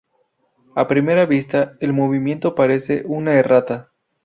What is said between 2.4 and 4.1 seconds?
parece una errata.